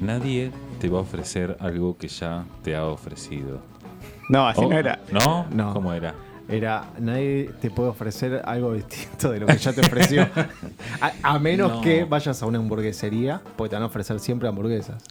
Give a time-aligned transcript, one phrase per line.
[0.00, 3.60] Nadie te va a ofrecer algo que ya te ha ofrecido.
[4.28, 5.00] No, así Oh, no era.
[5.12, 5.46] ¿No?
[5.52, 5.72] No.
[5.72, 6.14] ¿Cómo era?
[6.48, 10.22] Era, nadie te puede ofrecer algo distinto de lo que ya te ofreció.
[11.00, 11.80] a, a menos No.
[11.80, 15.02] que vayas a una hamburguesería, porque te van a ofrecer siempre hamburguesas.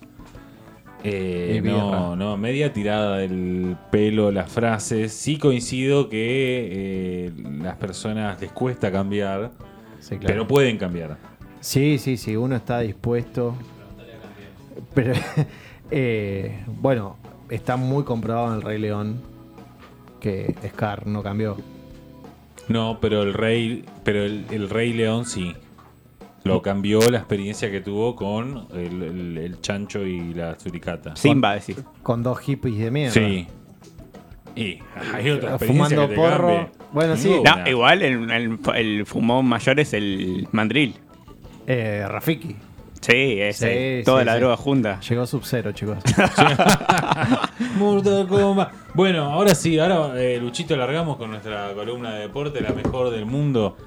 [1.04, 5.13] Eh, no, no, media tirada del pelo las frases.
[5.13, 6.70] Sí coincido que
[7.28, 7.31] eh,
[7.62, 9.52] las personas les cuesta cambiar,
[9.99, 10.26] Sí, claro.
[10.28, 11.17] pero pueden cambiar.
[11.60, 13.56] Sí, sí, sí, uno está dispuesto.
[14.96, 15.13] Pero,
[15.91, 17.17] eh, bueno,
[17.49, 19.22] está muy comprobado en el Rey León
[20.20, 21.58] que Scar no cambió.
[22.67, 25.53] No, pero el rey, pero el, el rey león sí.
[26.44, 31.16] Lo cambió la experiencia que tuvo con el, el- el chancho y la suricata.
[31.16, 31.77] Simba, decir.
[32.03, 33.14] Con dos hippies de mierda.
[33.14, 33.48] Sí.
[34.55, 34.80] Y
[35.14, 36.48] hay otra experiencia Fumando que te porro.
[36.48, 36.67] cambie.
[36.94, 37.30] Bueno, sí.
[37.30, 37.55] Ninguna.
[37.58, 40.95] No, igual el, el, el fumón mayor es el mandril.
[41.67, 42.55] Eh, Rafiki.
[43.05, 44.40] Sí, es Sí, toda sí, la sí.
[44.40, 45.00] droga junta.
[45.02, 45.98] Llegó Sub-Zero, chicos.
[47.78, 48.72] Mortal Kombat.
[48.94, 53.26] Bueno, ahora sí, ahora eh, Luchito largamos con nuestra columna de deporte, la mejor del
[53.26, 53.78] mundo.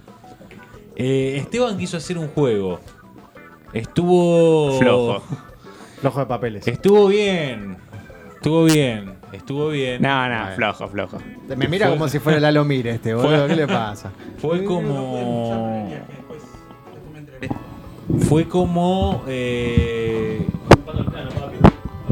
[0.97, 2.81] Eh, Esteban quiso hacer un juego.
[3.73, 4.79] Estuvo.
[4.79, 5.23] Flojo.
[6.01, 6.69] Flojo de papeles.
[6.69, 7.77] Estuvo bien.
[8.37, 9.15] Estuvo bien.
[9.33, 10.01] Estuvo bien.
[10.01, 11.19] No, no, flojo, flojo.
[11.57, 13.47] Me mira Fue- como si fuera Lalo Mire este, boludo.
[13.47, 14.11] ¿Qué le pasa?
[14.39, 15.89] Fue como.
[18.21, 19.25] Fue como.
[19.29, 20.47] Eh,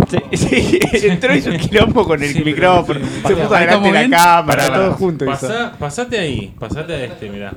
[0.08, 3.00] Sí, sí, entró y hizo un quilombo con el Sí, micrófono.
[3.00, 4.10] sí, se puso adelante la bien.
[4.12, 5.24] cámara, pará, todo junto.
[5.26, 7.52] Pasá- pasate ahí, pasate a este, mirá.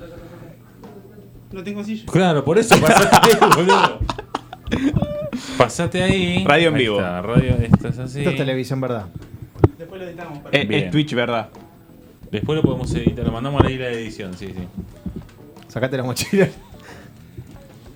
[1.51, 2.05] No tengo silla.
[2.11, 3.99] Claro, por eso pasate ahí, boludo.
[5.59, 6.43] Pasate ahí.
[6.47, 6.95] Radio en Ahí vivo.
[6.97, 8.19] está, radio, esto es así.
[8.19, 9.05] Esto es televisión, ¿verdad?
[9.77, 10.39] Después lo editamos.
[10.39, 10.85] para- Es, Bien.
[10.85, 11.49] es Twitch, ¿verdad?
[12.31, 14.67] Después lo podemos editar, lo mandamos a la isla de edición, sí, sí.
[15.67, 16.47] Sacate la mochila.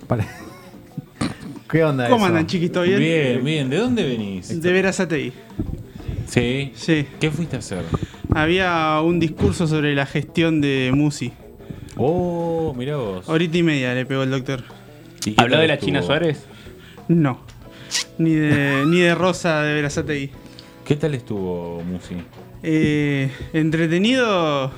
[0.08, 0.26] Para-
[1.70, 2.28] ¿Qué onda ¿Cómo eso?
[2.28, 2.84] andan, chiquito?
[2.84, 3.00] ¿Bien?
[3.00, 3.70] Bien, bien.
[3.70, 4.62] ¿De dónde venís?
[4.62, 5.34] De veras ATI.
[6.28, 6.72] Sí.
[6.76, 7.08] Sí.
[7.20, 7.84] ¿Qué fuiste a hacer?
[8.34, 11.32] Había un discurso sobre la gestión de Musi.
[11.98, 13.28] Oh, mirá vos.
[13.28, 14.64] Horita y media le pegó el doctor.
[15.26, 15.88] ¿Y qué ¿Habló tal de la estuvo?
[15.88, 16.46] China Suárez?
[17.08, 17.40] No.
[18.18, 20.30] Ni de, ni de Rosa de veras ATI.
[20.86, 22.16] ¿Qué tal estuvo, Musi?
[22.64, 24.72] Eh, entretenido,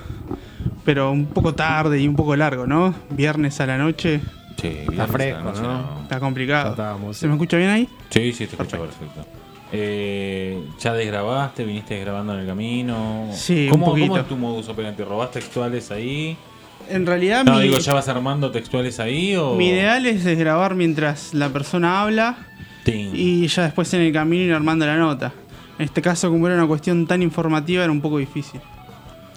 [0.83, 2.93] pero un poco tarde y un poco largo, ¿no?
[3.11, 4.21] Viernes a la noche.
[4.59, 6.01] Sí, la fresco, noche, ¿no?
[6.03, 6.71] Está complicado.
[6.71, 7.17] estábamos.
[7.17, 7.89] ¿Se me escucha bien ahí?
[8.09, 9.25] Sí, sí, te escucho perfecto.
[9.71, 11.65] Eh, ¿Ya desgrabaste?
[11.65, 13.27] ¿Viniste grabando en el camino?
[13.33, 14.07] Sí, un ¿Cómo, poquito.
[14.07, 15.03] ¿Cómo es tu modus operandi?
[15.03, 16.37] ¿Robás textuales ahí?
[16.89, 19.55] En realidad, No, mi, digo, ¿ya vas armando textuales ahí o...?
[19.55, 22.37] mi ideal es desgrabar mientras la persona habla
[22.85, 25.33] y ya después en el camino ir armando la nota.
[25.79, 28.61] En este caso, como era una cuestión tan informativa, era un poco difícil.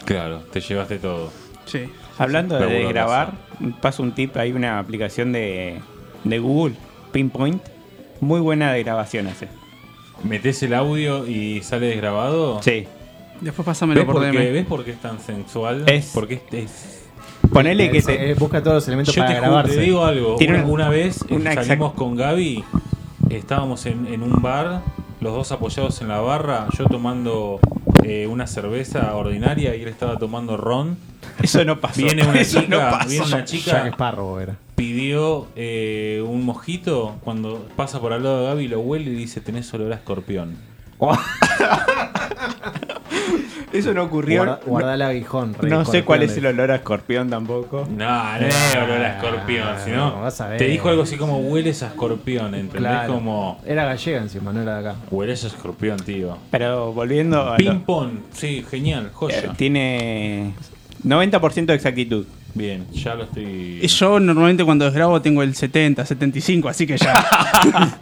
[0.05, 1.33] Claro, te llevaste todo.
[1.65, 1.89] Sí.
[2.19, 3.33] Hablando de que grabar,
[3.81, 5.81] paso un tip, hay una aplicación de,
[6.25, 6.75] de Google,
[7.13, 7.63] Pinpoint,
[8.21, 9.49] muy buena de grabación hace.
[10.25, 12.61] ¿Metés el audio y sale desgrabado?
[12.63, 12.87] Sí.
[13.41, 14.53] Después pásamelo ¿Ves por DM.
[14.53, 15.85] ¿Ves por qué es tan sensual?
[15.89, 16.65] Es- Porque es...
[16.65, 16.95] es-
[17.53, 18.35] Ponele que te...
[18.35, 19.75] busca todos los elementos Yo para te, grabarse.
[19.77, 20.35] te digo algo.
[20.37, 22.65] Tiene una, vez una salimos con Gaby,
[23.31, 24.83] estábamos en, en un bar,
[25.21, 27.61] los dos apoyados en la barra, yo tomando
[28.03, 30.99] eh, una cerveza ordinaria y él estaba tomando ron.
[31.43, 32.03] Eso no pasó.
[32.03, 33.09] Viene una Eso chica, no pasó.
[33.09, 34.57] viene una Jack chica, Sparrow era.
[34.75, 39.41] pidió eh, un mojito, cuando pasa por al lado de Gaby lo huele y dice,
[39.41, 40.57] tenés olor a escorpión.
[43.73, 44.39] Eso no ocurrió.
[44.45, 45.55] Guarda, guarda el aguijón.
[45.55, 47.87] rey no sé cuál es el olor a escorpión tampoco.
[47.91, 50.59] No, no es olor a escorpión, sino vas a ver.
[50.59, 52.81] te dijo algo así como hueles a escorpión, ¿entendés?
[52.81, 53.13] Claro.
[53.15, 54.99] Como Era gallega encima, no era de acá.
[55.11, 56.39] hueles a escorpión, tío.
[56.51, 57.51] Pero volviendo a...
[57.51, 59.53] lo- Ping pong, sí, genial, eh, joya.
[59.53, 60.55] tiene
[61.05, 62.27] 90% de exactitud.
[62.55, 63.79] Bien, ya lo estoy.
[63.83, 67.13] Y Yo normalmente cuando desgrabo tengo el 70, 75, así que ya.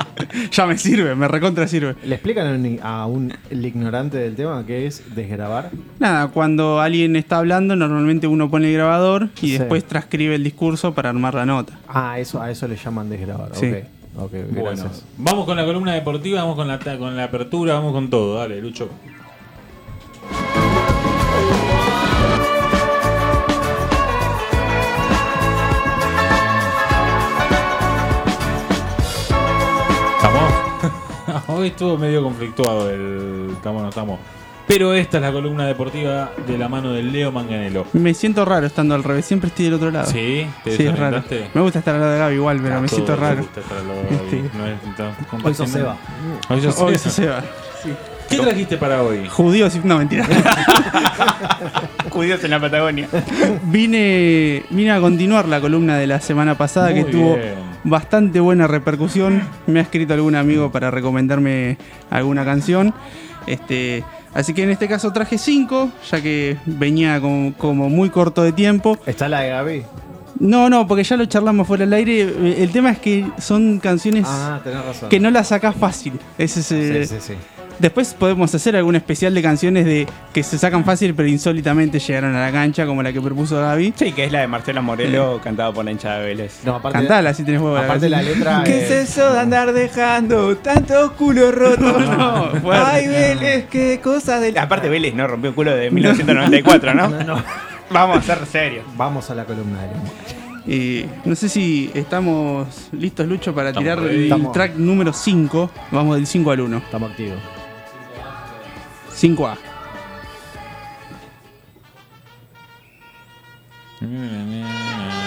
[0.50, 1.94] ya me sirve, me recontra sirve.
[2.04, 5.70] ¿Le explican a un, a un- el ignorante del tema qué es desgrabar?
[5.98, 9.58] Nada, cuando alguien está hablando, normalmente uno pone el grabador y Sí.
[9.58, 11.78] después transcribe el discurso para armar la nota.
[11.88, 13.50] Ah, eso, a eso le llaman desgrabar.
[13.52, 13.72] Sí.
[14.16, 14.84] Ok, ok, Bueno,
[15.18, 18.38] vamos con la columna deportiva, vamos con la, con la apertura, vamos con todo.
[18.38, 18.88] Dale, Lucho.
[31.56, 34.20] Hoy estuvo medio conflictuado el estamos no estamos.
[34.66, 37.86] Pero esta es la columna deportiva de la mano del Leo Manganelo.
[37.94, 40.10] Me siento raro estando al revés, siempre estoy del otro lado.
[40.10, 40.46] ¿Sí?
[40.64, 41.22] ¿Te Sí, es raro.
[41.54, 43.38] Me gusta estar al lado de Gaby igual, pero me siento raro.
[43.42, 44.30] gusta estar al lado de Gaby.
[44.30, 44.42] Sí.
[44.58, 45.96] No es- no- Hoy sos Seba.
[46.50, 46.98] Hoy sos Hoy Seba.
[46.98, 47.42] se se va.
[48.28, 49.26] ¿Qué trajiste para hoy?
[49.28, 50.26] Judíos, y- no mentira.
[52.10, 53.08] Judíos en la Patagonia.
[53.64, 57.54] vine, vine a continuar la columna de la semana pasada que Muy bien.
[57.84, 59.42] bastante buena repercusión.
[59.66, 61.78] Me ha escrito algún amigo para recomendarme
[62.10, 62.94] alguna canción.
[63.46, 64.02] Este,
[64.34, 68.52] así que en este caso traje cinco, ya que venía como, como muy corto de
[68.52, 68.98] tiempo.
[69.06, 69.82] ¿Está la de Gaby?
[70.38, 72.62] No, no, porque ya lo charlamos fuera del aire.
[72.62, 75.08] El tema es que son canciones Ah, tenés razón.
[75.08, 76.14] que no las sacás fácil.
[76.38, 77.34] Ese es, eh, Sí, sí, sí.
[77.78, 82.34] Después podemos hacer algún especial de canciones de que se sacan fácil pero insólitamente llegaron
[82.34, 83.92] a la cancha, como la que propuso Gaby.
[83.96, 86.60] Sí, que es la de Marcela Morelo, cantada por la hinchada de Vélez.
[86.64, 87.76] No, aparte, Cantala si tenés huevo.
[87.76, 88.62] aparte la letra.
[88.64, 92.04] ¿Qué es eso de andar dejando tantos culos rotos?
[92.16, 92.84] No, fuerte.
[92.86, 94.58] Ay, Vélez, qué cosa de...
[94.58, 97.08] Aparte Vélez no rompió el culo de 1994, ¿no?
[97.08, 97.44] No, no.
[97.90, 98.84] Vamos a ser serios.
[98.96, 99.88] Vamos a la columna de.
[100.68, 104.52] Eh, no sé si estamos listos, Lucho, para Estamos tirar el Estamos.
[104.52, 105.70] track número 5.
[105.92, 106.76] Vamos del 5 al 1.
[106.78, 107.38] Estamos activos.
[109.16, 109.56] 5A.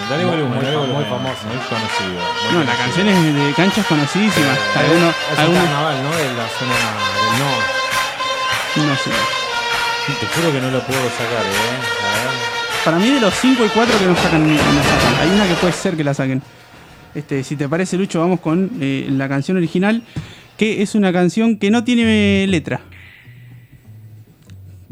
[0.08, 0.96] Dale volumen, Muy dale volumen.
[0.96, 1.46] muy famoso.
[1.46, 2.20] Muy conocido.
[2.44, 4.58] muy No, la canción es de canchas conocidísimas.
[4.76, 6.10] Algunos, es un algunos, carnaval, ¿no?
[6.16, 6.76] De la zona
[7.20, 8.88] del no.
[8.90, 9.10] no sé.
[10.20, 11.78] Te juro que no lo puedo sacar, eh.
[12.02, 12.84] A ver.
[12.84, 15.14] Para mí de los 5 y 4 que nos sacan, nos sacan.
[15.20, 16.42] Hay una que puede ser que la saquen.
[17.14, 20.02] Este, si te parece, Lucho, vamos con eh, la canción original,
[20.56, 22.80] que es una canción que no tiene letra.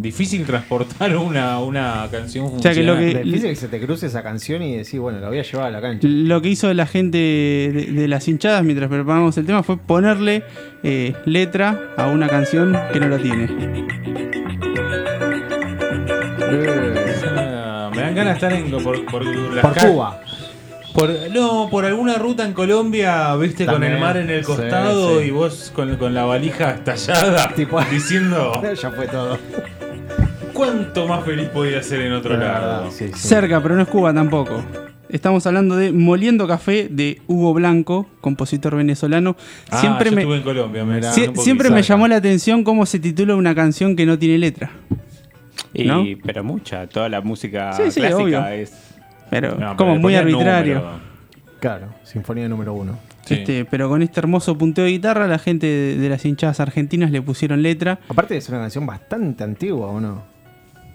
[0.00, 4.06] Difícil transportar una, una canción sea, que lo que- Es difícil que se te cruce
[4.06, 6.06] esa canción y decir, bueno, la voy a llevar a la cancha.
[6.08, 10.44] Lo que hizo la gente de, de las hinchadas mientras preparamos el tema fue ponerle
[10.84, 13.48] eh, letra a una canción que no la tiene.
[16.50, 16.94] Eh,
[17.36, 20.20] Ah, Me dan ganas de estar en, por, por, las Por Cuba.
[20.94, 25.18] Por, no, por alguna ruta en Colombia, viste, con el mar en el sí, costado
[25.20, 25.26] sí.
[25.26, 29.38] y vos con, con la valija estallada, Tipo- diciendo ya fue todo.
[30.58, 32.76] Cuánto más feliz podía ser en otro La lado.
[32.82, 33.28] verdad, sí, sí.
[33.28, 34.60] Cerca, pero no es Cuba tampoco.
[35.08, 39.36] Estamos hablando de Moliendo Café de Hugo Blanco, compositor venezolano.
[39.70, 41.10] Ah, siempre yo me, estuve en Colombia, me Mirá.
[41.10, 41.42] un Sie- poquito.
[41.42, 41.94] siempre me cerca.
[41.94, 44.70] llamó la atención cómo se titula una canción que no tiene letra.
[45.72, 46.04] Y, ¿No?
[46.24, 48.46] Pero mucha, toda la música Sí, sí, clásica obvio.
[48.48, 48.72] es...
[49.30, 50.74] Pero No, pero como muy arbitrario.
[50.80, 50.98] número.
[51.60, 52.98] Claro, sinfonía número uno.
[53.24, 53.34] Sí.
[53.34, 57.10] Este, pero con este hermoso punteo de guitarra, la gente de, de las hinchadas argentinas
[57.12, 58.00] le pusieron letra.
[58.08, 60.22] Aparte es una canción bastante antigua, ¿o no?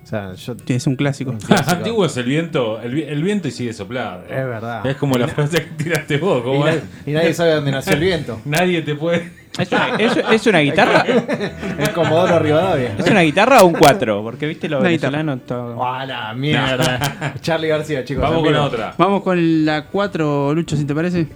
[0.04, 0.56] O sea, yo...
[0.68, 1.34] es un clásico.
[1.68, 4.26] Antiguo es el viento, el, vi- el viento y sigue soplando.
[4.26, 4.86] Es verdad.
[4.86, 8.00] Es como la frase que tiraste vos, Y, na- y nadie sabe dónde nació el
[8.02, 8.40] viento.
[8.46, 9.32] nadie te puede.
[9.58, 11.06] ¿Es una, es- es una guitarra?
[11.78, 12.96] El Comodoro Rivadavia.
[12.98, 14.24] ¿Es una guitarra o un 4?
[14.24, 14.84] Porque viste guitarra.
[15.20, 15.86] venezolanos todo...
[15.86, 17.36] ¡Ah, la mierda!
[17.40, 18.24] Charlie García, chicos.
[18.24, 18.94] Vamos con la otra.
[18.98, 21.28] Vamos con la 4, Lucho, si te parece.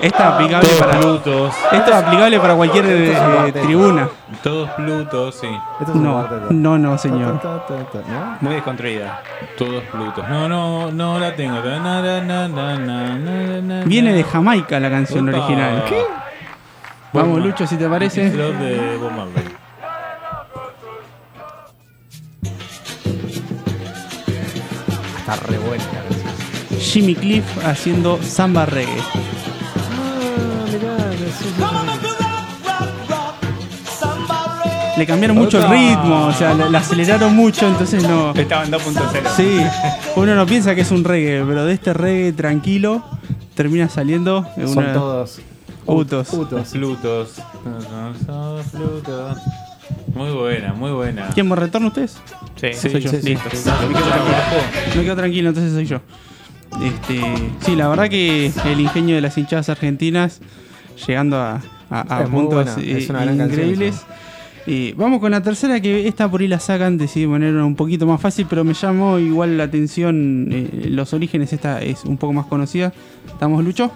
[0.00, 4.08] Esta es aplicable Todos para, Plutos, esto es aplicable para cualquier eh, tribuna.
[4.42, 5.48] todos Plutos, sí.
[5.80, 7.40] Esto es un No, no, no, señor.
[8.40, 9.22] Muy desconstruida.
[9.56, 10.28] Todos Plutos.
[10.28, 11.60] No, no, no la tengo.
[11.60, 15.38] Na, na, na, Viene de Jamaica la canción Opa.
[15.38, 15.84] original.
[15.88, 16.02] ¿Qué?
[17.12, 18.30] Vamos, Lucho, si te parece.
[18.30, 19.44] De Bob Marley.
[25.18, 25.84] Está re buena.
[26.78, 29.02] Jimmy Cliff haciendo samba reggae.
[34.96, 38.32] Le cambiaron mucho el ritmo, o sea, la, la aceleraron mucho, entonces no.
[38.34, 39.28] Estaba en 2.0.
[39.36, 39.60] Sí,
[40.16, 43.04] uno no piensa que es un reggae, pero de este reggae tranquilo
[43.54, 44.92] termina saliendo Son una.
[44.92, 45.40] todos
[45.86, 46.32] Utos.
[46.32, 46.68] Utos.
[46.70, 47.34] Plutos.
[50.14, 51.28] Muy buena, muy buena.
[51.32, 52.16] ¿Quién me retorna ustedes?
[52.60, 52.68] Sí.
[52.74, 53.10] Sí, soy yo.
[53.10, 53.50] sí, sí, Listo.
[53.52, 53.70] sí.
[53.88, 54.96] Me quedo tranquilo.
[54.96, 56.00] Me quedo tranquilo, entonces soy yo.
[56.84, 57.22] Este,
[57.60, 60.40] sí, la verdad que el ingenio de las hinchadas argentinas
[61.06, 61.60] llegando a,
[62.30, 64.04] puntos eh, canción increíbles.
[64.66, 68.06] Y vamos con la tercera, que esta por ahí la sacan, decidí ponerla un poquito
[68.06, 72.34] más fácil, pero me llamó igual la atención eh, los orígenes, esta es un poco
[72.34, 72.92] más conocida.
[73.26, 73.90] ¿Estamos, Lucho?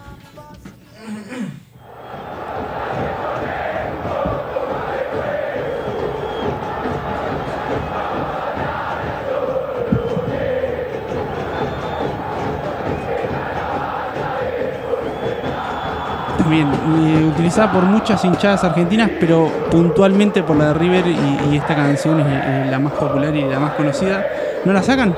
[16.53, 21.17] También eh, utilizada por muchas hinchadas argentinas, pero puntualmente por la de River y,
[21.51, 24.27] y esta canción es eh, la más popular y la más conocida.
[24.63, 25.17] ¿No la sacan?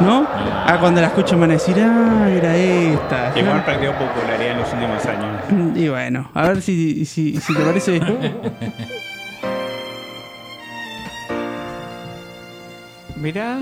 [0.00, 0.28] No, no, no.
[0.64, 3.32] Ah, cuando la escuchen van a decir, ah, era esta.
[3.34, 5.40] Igual perdió popularidad en los últimos años.
[5.74, 8.00] Y bueno, a ver si, si, si te parece.
[13.16, 13.58] Mirá.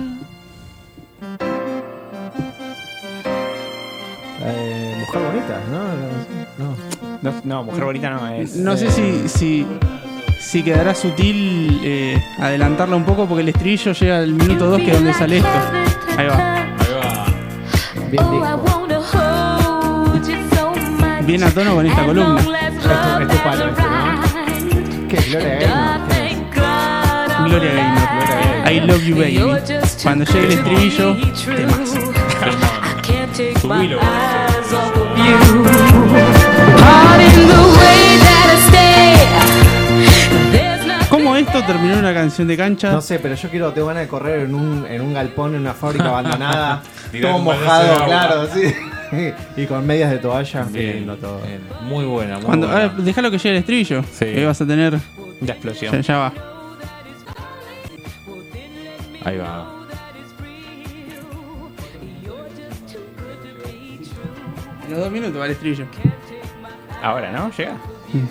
[4.47, 4.84] Eh,
[5.15, 6.65] mujer bonita, ¿no?
[6.65, 6.95] No.
[7.23, 8.57] No, no, Mujer Bonita no es.
[8.57, 9.67] No sé si, si,
[10.39, 14.91] si quedará sutil eh, adelantarla un poco porque el estribillo llega al minuto 2 que
[14.91, 15.49] es donde sale esto.
[16.19, 16.37] Ahí va.
[16.37, 17.27] Ahí va.
[18.11, 18.65] Bien disco.
[21.23, 22.41] Bien a tono con esta columna.
[22.41, 25.09] Es tu palo este, ¿no?
[25.09, 25.17] ¿Qué?
[25.31, 26.05] Gloria Gaynor.
[27.49, 28.71] Gloria Gaynor.
[28.71, 29.41] I love you baby.
[30.03, 31.17] Cuando llegue el estribillo,
[31.57, 31.95] temas.
[33.61, 33.99] Subilo.
[41.67, 42.93] ¿Cómo esto terminó una canción de cancha?
[42.93, 45.61] No sé, pero yo quiero, tengo ganas de correr en un, en un galpón, en
[45.63, 46.83] una fábrica abandonada,
[47.23, 48.75] todo mojado, claro, sí.
[49.57, 50.65] y con medias de toalla.
[50.65, 51.41] Bien, todo.
[51.41, 51.61] bien.
[51.83, 52.89] Muy buena, muy Cuando, buena.
[52.99, 54.03] déjalo que llegue el estribillo.
[54.13, 54.25] Sí.
[54.25, 54.93] Ahí vas a tener.
[54.95, 55.01] La
[55.41, 56.03] Ya, explosión.
[56.03, 56.33] ya va.
[59.25, 59.71] Ahí va.
[64.85, 65.87] En los dos minutos va el estribillo.
[67.03, 67.51] Ahora, ¿no?
[67.57, 67.77] Llega.
[68.13, 68.29] Bien,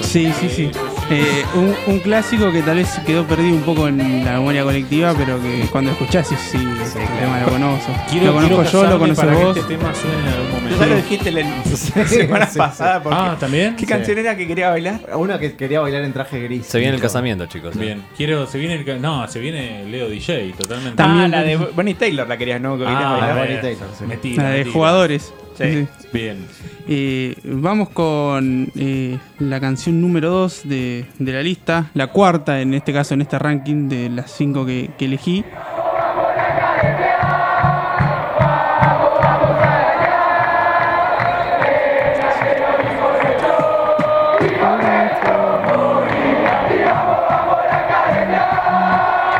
[0.00, 0.70] Sí, sí, sí.
[1.10, 5.12] Eh, un, un clásico que tal vez quedó perdido un poco en la memoria colectiva,
[5.16, 7.92] pero que cuando escuchás, sí, sí, este tema lo conozco.
[8.22, 9.54] lo conozco yo, lo conoces para vos.
[9.54, 10.80] que este tema suene en algún momento.
[10.80, 11.62] Ya lo dijiste la
[12.06, 13.02] semana sí, pasada.
[13.02, 13.74] porque- Ah, ¿también?
[13.76, 13.86] ¿Qué Sí.
[13.86, 15.00] canción era que quería bailar?
[15.16, 16.66] Una que quería bailar en traje gris.
[16.66, 17.74] Se viene el casamiento, chicos.
[17.76, 17.78] ¿eh?
[17.80, 18.02] Bien.
[18.16, 19.02] Quiero, se viene el...
[19.02, 20.96] No, se viene Leo DJ, totalmente.
[20.96, 22.74] También- ah, la de Bonnie Taylor la querías, ¿no?
[22.74, 22.76] Ah,
[23.18, 23.34] bailar.
[23.36, 23.60] Bonnie bien.
[23.60, 23.88] Taylor,
[24.22, 24.36] sí.
[24.36, 25.32] La de jugadores.
[25.60, 25.86] Sí.
[26.12, 26.46] Bien.
[26.88, 32.74] Eh, vamos con eh, la canción número 2 de, de la lista, la cuarta en
[32.74, 35.44] este caso, en este ranking de las cinco que, que elegí.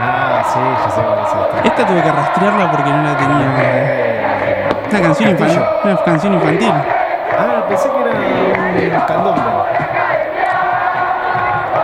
[0.02, 1.68] Ah, sí, ya sé cuál es esta.
[1.68, 4.09] Esta tuve que rastrearla porque no la tenía.
[4.90, 5.60] Una canción infantil.
[5.84, 6.68] Una canción infantil.
[6.72, 9.40] Ah, pensé que era un candombe.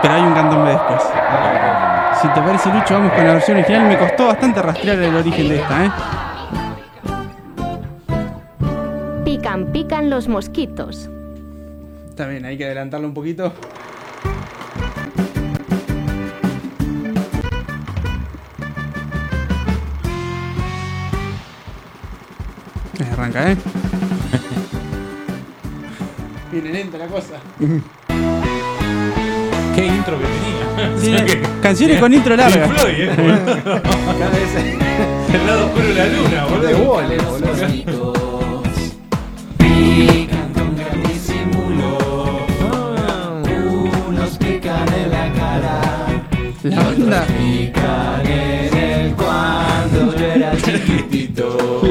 [0.01, 1.03] Pero hay un candombe después.
[1.15, 3.83] Ah, Si te parece, Lucho, vamos con la versión original.
[3.87, 5.91] Me costó bastante rastrear el origen de esta, ¿eh?
[9.23, 11.09] Pican, pican los mosquitos.
[12.09, 13.53] Está bien, hay que adelantarlo un poquito.
[23.27, 23.57] Arranca, ¿eh?
[26.51, 27.35] Viene lenta la cosa.
[29.75, 30.95] Qué intro que tenía.
[31.01, 32.69] Tiene canciones con intro larga.
[32.69, 33.81] Floyd, eh, boludo.
[33.83, 34.55] cada vez
[35.33, 36.93] El lado oscuro de la luna, de boludo.
[36.93, 37.47] Waller, boludo.
[46.63, 47.25] La banda.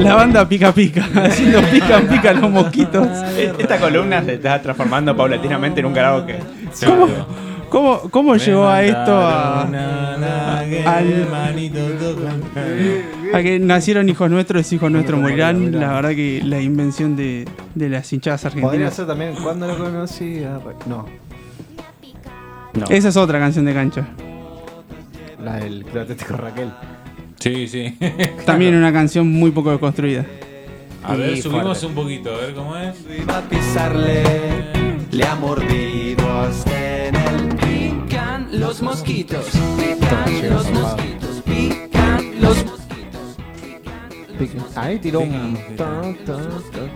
[0.01, 3.07] La banda pica pica, haciendo pica pica los mosquitos.
[3.57, 6.39] Esta columna se está transformando paulatinamente en un karaoke.
[6.85, 7.07] ¿Cómo,
[7.69, 9.75] cómo, cómo llegó a esto a, al-
[13.33, 15.71] a que nacieron hijos nuestros, hijos nuestros morirán?
[15.79, 18.93] La verdad que la invención de, de las hinchadas Podría argentinas.
[18.95, 20.43] ser también cuando lo conocí.
[20.43, 21.05] Ah, No,
[22.73, 22.85] No.
[22.89, 24.07] Esa es otra canción de cancha.
[25.43, 26.69] la del Clotético Raquel.
[27.39, 27.95] Sí, sí.
[28.45, 30.25] También una canción muy poco construida.
[31.03, 31.85] A ver, Y subimos fuerte.
[31.87, 32.95] un poquito, a ver cómo es.
[33.21, 34.23] iba a pisarle,
[35.11, 39.45] le ha mordido hasta en el pican los mosquitos,
[39.77, 41.26] pican los mosquitos,
[44.75, 45.57] Ahí tiró un.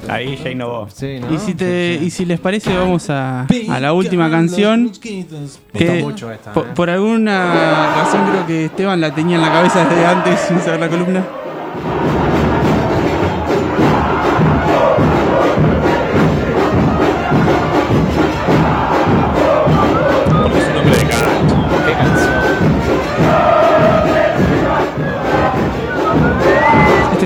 [0.08, 0.88] Ahí ya innovó.
[0.94, 1.34] Sí, ¿no?
[1.34, 4.84] Y si, te, y si les parece, vamos a, a la última canción.
[4.84, 5.26] Me que
[5.74, 6.54] gustó mucho esta.
[6.54, 6.70] por, eh.
[6.76, 10.80] por alguna razón creo que Esteban la tenía en la cabeza desde antes sin saber
[10.80, 11.26] la columna.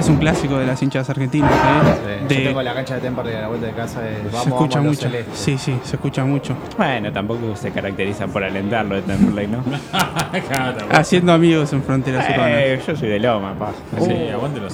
[0.06, 1.52] Es un clásico de las hinchas argentinas.
[1.52, 2.20] ¿eh?
[2.28, 4.02] Sí, De- Yo tengo la cancha de Temper de la vuelta de casa.
[4.02, 5.10] De, vamos, se escucha vamos, mucho.
[5.34, 6.56] Sí, sí, se escucha mucho.
[6.78, 9.64] Bueno, tampoco se caracteriza por alentarlo de Temperley, ¿no?
[10.50, 12.52] Claro, Haciendo amigos en fronteras urbanas.
[12.60, 13.72] Eh, yo soy de Loma, pa.
[14.00, 14.68] Sí, aguante lo.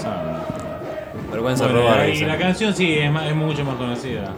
[1.32, 2.10] Vergüenza Bueno, robar.
[2.10, 4.34] y la canción sí es, más- es mucho más conocida.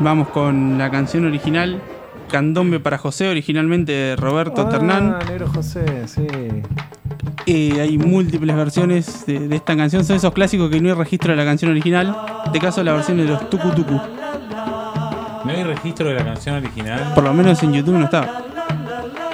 [0.00, 1.80] Vamos con la canción original.
[2.30, 5.18] Candombe para José, originalmente de Roberto Ah, Ternán.
[5.28, 6.26] Negro José, sí.
[7.46, 10.04] Eh, hay múltiples versiones de, de esta canción.
[10.04, 12.16] Son esos clásicos que no hay registro de la canción original.
[12.40, 13.92] En este caso, la versión de los Tucu Tucu.
[15.44, 17.12] ¿No hay registro de la canción original?
[17.14, 18.42] Por lo menos en YouTube no está.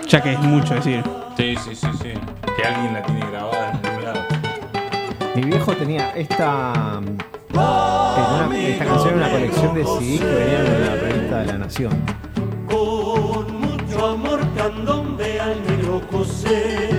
[0.08, 1.04] Ya que es mucho decir.
[1.36, 2.08] Sí, sí, sí, sí.
[2.56, 4.20] Que alguien la tiene grabada en algún lado.
[5.36, 7.00] Mi viejo tenía esta,
[7.52, 11.58] una- esta canción en una colección de CD que venían en la revista de la
[11.58, 11.92] Nación.
[12.68, 16.89] Con mucho amor candombe al negro José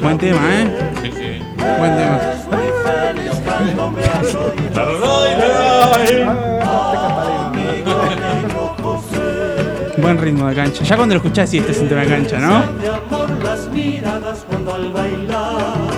[0.00, 0.66] Buen tema, ¿eh?
[1.02, 1.42] Sí, sí.
[1.78, 2.18] Buen tema.
[9.98, 10.84] Buen ritmo de cancha.
[10.84, 12.62] Ya cuando lo escuchás, sí, este es un tema de cancha, ¿no?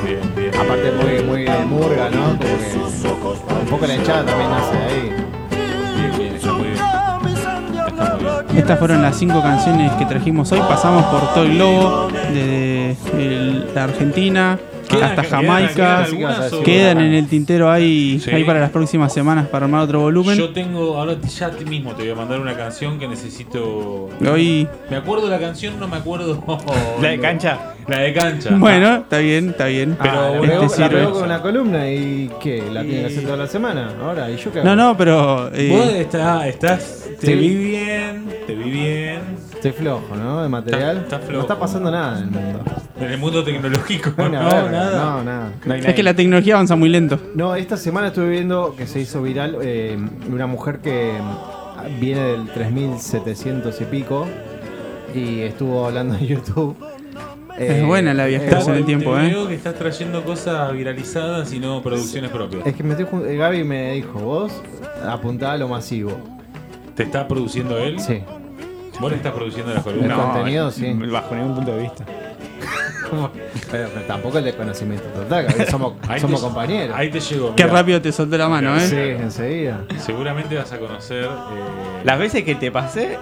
[0.04, 0.54] Bien, bien.
[0.54, 2.24] Aparte muy, muy de murga, ¿no?
[2.24, 2.46] Como que
[3.60, 5.14] un poco la hinchada también nace ahí.
[5.96, 6.40] Bien, bien,
[8.60, 10.60] Estas fueron las cinco canciones que trajimos hoy.
[10.60, 14.58] Pasamos por Toy Lobo, desde el- la Argentina
[14.90, 16.06] Quedan- hasta Jamaica.
[16.10, 18.30] quedan Quedan en el tintero ahí, Sí.
[18.30, 20.36] ahí para las próximas semanas para armar otro volumen.
[20.36, 24.08] Yo tengo, ahora ya te mismo te voy a mandar una canción que necesito.
[24.30, 26.42] Hoy, Me acuerdo la canción, no me acuerdo.
[27.02, 27.74] La de cancha.
[27.88, 28.50] La de cancha.
[28.56, 29.96] bueno, está bien, está bien.
[30.00, 32.62] Pero Ah, este la pegó con una columna y ¿qué?
[32.70, 33.92] ¿La tiene que hacer toda la semana?
[34.02, 34.68] Ahora, ¿y yo qué hago?
[34.68, 37.34] No, no, pero eh, Vos estás, estás, te Sí.
[37.34, 39.20] vi bien, te vi bien.
[39.60, 40.42] Estoy flojo, ¿no?
[40.42, 40.96] De material.
[40.96, 41.32] Está- está flojo.
[41.34, 42.60] No está pasando nada en el mundo.
[42.98, 45.04] En el mundo tecnológico, no, verga, nada.
[45.04, 45.52] No, nada.
[45.66, 47.20] No hay es que la tecnología avanza muy lento.
[47.34, 49.98] No, esta semana estuve viendo que se hizo viral eh,
[50.32, 54.26] una mujer que mm, viene del 3700 y pico
[55.14, 56.76] y estuvo hablando en YouTube.
[57.58, 59.28] Es buena la viajera es en el tiempo, te ¿eh?
[59.28, 62.66] veo que estás trayendo cosas viralizadas y no producciones propias.
[62.66, 64.52] Es que me estoy eh, Gaby me dijo, vos
[65.06, 66.12] apuntá a lo masivo.
[66.94, 68.00] ¿Te está produciendo él?
[68.00, 68.22] Sí.
[69.00, 70.14] ¿Vos le estás produciendo la El columna?
[70.16, 70.92] contenido, sí.
[70.92, 72.04] Bajo ningún punto de vista.
[73.72, 76.96] Pero, pero tampoco el desconocimiento total, somos, Ahí somos te- compañeros.
[76.96, 77.56] Ahí te llegó.
[77.56, 79.16] Qué rápido te soltó la mano, Sí, ¿eh?
[79.20, 79.80] enseguida.
[79.98, 81.24] Seguramente vas a conocer.
[81.24, 81.28] eh,
[82.04, 83.18] Las veces que te pasé,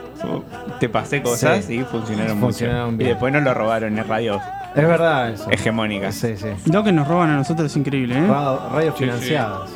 [0.78, 1.76] te pasé cosas Sí.
[1.76, 2.96] y funcionaron, Funcionaron mucho.
[2.98, 3.06] bien.
[3.08, 4.42] Y después no lo robaron en radios
[4.76, 5.50] Es verdad eso.
[5.50, 6.14] hegemónicas.
[6.14, 6.48] Sí, sí.
[6.70, 8.26] Lo que nos roban a nosotros es increíble, ¿eh?
[8.28, 9.10] Radio- Radios Sí, sí.
[9.10, 9.70] financiadas.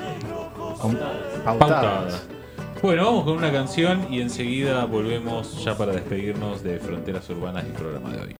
[1.44, 1.58] Pautadas.
[1.58, 2.28] pautadas.
[2.82, 7.68] Bueno, vamos con una canción y enseguida volvemos ya para despedirnos de Fronteras Urbanas y
[7.68, 8.30] el programa de hoy.